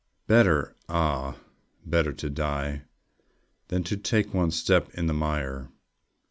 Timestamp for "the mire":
5.05-5.69